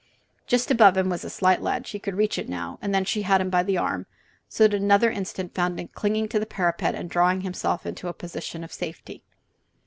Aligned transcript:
Just 0.47 0.71
above 0.71 0.95
was 1.05 1.23
a 1.23 1.29
slight 1.29 1.61
ledge; 1.61 1.91
he 1.91 1.99
could 1.99 2.15
reach 2.15 2.39
it 2.39 2.49
now; 2.49 2.79
and 2.81 2.91
then 2.91 3.05
she 3.05 3.21
had 3.21 3.39
him 3.39 3.51
by 3.51 3.61
the 3.61 3.77
arm, 3.77 4.07
so 4.49 4.63
that 4.63 4.73
another 4.73 5.11
instant 5.11 5.53
found 5.53 5.79
him 5.79 5.89
clinging 5.89 6.27
to 6.29 6.39
the 6.39 6.47
parapet 6.47 6.95
and 6.95 7.07
drawing 7.07 7.41
himself 7.41 7.85
into 7.85 8.07
a 8.07 8.13
position 8.13 8.63
of 8.63 8.73
safety. 8.73 9.23